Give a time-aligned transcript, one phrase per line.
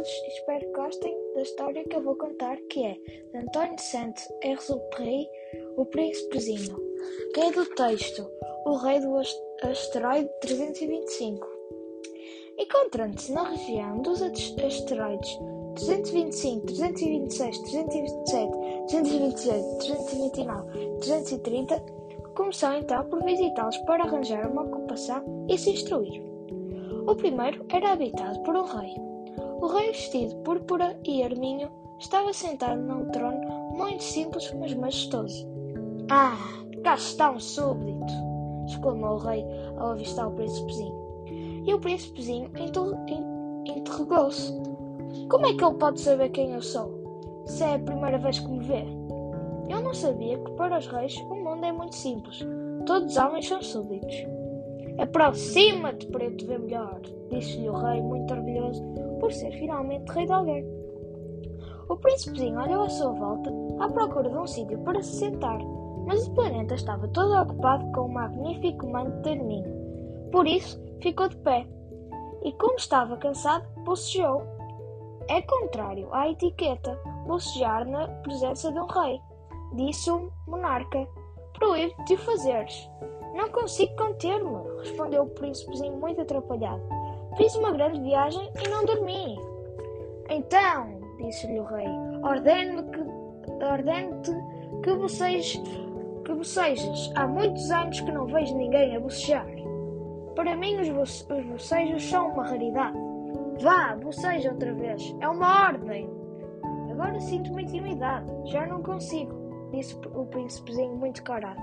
[0.00, 5.28] todos espero que gostem da história que eu vou contar, que é de António Saint-Exupéry,
[5.76, 6.74] o Príncipezinho,
[7.34, 8.26] que é do texto
[8.64, 9.14] O Rei do
[9.62, 11.46] Asteroide 325.
[12.58, 15.38] Encontrando-se na região dos asteroides
[15.76, 18.50] 325, 326, 327,
[18.88, 21.80] 328, 329, 330,
[22.34, 26.22] começou então por visitá-los para arranjar uma ocupação e se instruir.
[27.06, 29.09] O primeiro era habitado por um rei.
[29.60, 33.38] O rei, vestido púrpura e arminho, estava sentado num trono
[33.76, 35.46] muito simples, mas majestoso.
[36.10, 36.38] Ah,
[36.82, 38.10] cá está um súbdito!
[38.66, 39.44] exclamou o rei
[39.76, 40.94] ao avistar o príncipezinho.
[41.66, 42.50] E o príncipezinho
[43.66, 44.50] interrogou-se:
[45.28, 47.44] Como é que ele pode saber quem eu sou?
[47.44, 48.86] Se é a primeira vez que me vê.
[49.68, 52.38] Eu não sabia que para os reis o mundo é muito simples.
[52.86, 54.16] Todos os homens são súbditos.
[54.98, 56.98] Aproxima-te para eu te ver melhor,
[57.30, 60.64] disse-lhe o rei, muito orgulhoso por ser finalmente rei de alguém.
[61.88, 65.58] O príncipezinho olhou à sua volta à procura de um sítio para se sentar,
[66.06, 69.70] mas o planeta estava todo ocupado com um magnífico manto de arminho.
[70.30, 71.66] Por isso, ficou de pé.
[72.42, 74.42] E como estava cansado, bocejou.
[75.28, 79.20] É contrário à etiqueta bocejar na presença de um rei,
[79.74, 81.06] disse o monarca.
[81.58, 82.90] Proíbe-te o fazeres.
[83.34, 86.82] Não consigo conter-me, respondeu o príncipezinho muito atrapalhado.
[87.36, 89.38] Fiz uma grande viagem e não dormi.
[90.28, 91.86] Então, disse-lhe o rei,
[92.22, 94.32] ordeno-me que ordeno-te
[94.82, 95.62] que bocejes,
[96.24, 97.12] que bocejes.
[97.16, 99.46] Há muitos anos que não vejo ninguém a bocejar.
[100.34, 102.96] Para mim os, boce os bocejos são uma raridade.
[103.60, 105.14] Vá, boceja outra vez.
[105.20, 106.08] É uma ordem.
[106.90, 108.30] Agora sinto-me intimidade.
[108.46, 109.32] Já não consigo,
[109.72, 111.60] disse o príncipezinho muito carado.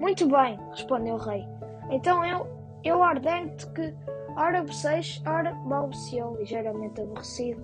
[0.00, 1.44] Muito bem, respondeu o rei.
[1.90, 2.46] Então eu,
[2.84, 3.94] eu ordeno-te que,
[4.38, 7.62] ora bocejes, ora balbuciou, ligeiramente aborrecido.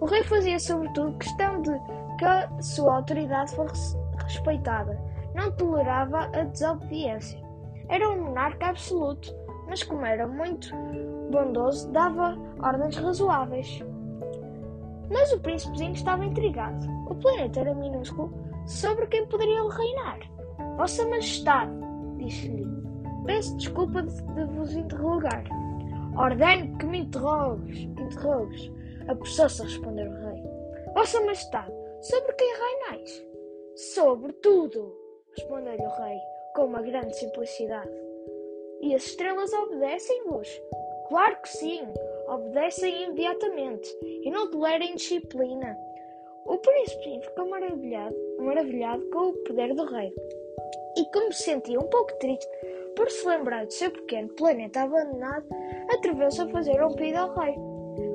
[0.00, 1.70] O rei fazia, sobretudo, questão de
[2.18, 5.00] que a sua autoridade fosse respeitada.
[5.34, 7.40] Não tolerava a desobediência.
[7.88, 9.34] Era um monarca absoluto,
[9.68, 10.74] mas como era muito
[11.30, 13.82] bondoso, dava ordens razoáveis.
[15.10, 16.86] Mas o príncipezinho estava intrigado.
[17.08, 18.32] O planeta era minúsculo,
[18.66, 20.18] sobre quem poderia reinar?
[20.76, 21.72] Vossa Majestade,
[22.16, 22.66] disse-lhe,
[23.24, 25.44] peço desculpa de, de, vos interrogar.
[26.16, 28.70] Ordeno que me interrogues, interrogues.
[29.08, 30.42] Apressou-se a responder o rei.
[30.94, 33.26] Vossa Majestade, sobre quem reinais?
[33.94, 34.94] Sobre tudo,
[35.34, 36.18] respondeu-lhe o rei,
[36.54, 37.90] com uma grande simplicidade.
[38.82, 40.48] E as estrelas obedecem-vos?
[41.08, 41.82] Claro que sim,
[42.28, 45.76] obedecem imediatamente e não toleram indisciplina.
[46.44, 50.12] O príncipe ficou maravilhado, maravilhado com o poder do rei
[50.96, 52.46] e como se sentia um pouco triste
[52.96, 55.46] por se lembrar do seu pequeno planeta abandonado,
[55.94, 57.54] atreveu-se a fazer um pedido ao rei.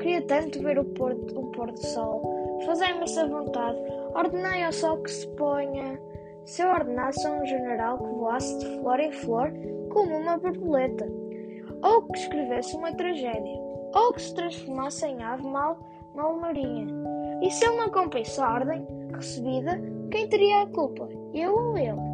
[0.00, 3.78] Queria tanto ver o pôr, o pôr do sol, fazer-me essa vontade,
[4.14, 6.00] ordenei ao sol que se ponha.
[6.44, 9.52] Se eu ordenasse a um general que voasse de flor em flor
[9.90, 11.06] como uma borboleta,
[11.82, 13.60] ou que escrevesse uma tragédia,
[13.94, 15.78] ou que se transformasse em ave mal,
[16.14, 16.86] mal marinha.
[17.42, 19.80] E se ele não cumprisse a ordem recebida,
[20.10, 21.08] quem teria a culpa?
[21.34, 22.11] Eu ou ele?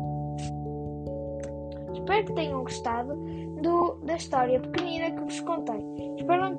[2.08, 3.16] Espero que tenham gostado
[3.60, 5.84] do, da história pequenina que vos contei.
[6.16, 6.58] Espero,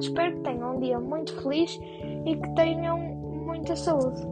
[0.00, 1.78] espero que tenham um dia muito feliz
[2.24, 4.22] e que tenham muita saúde.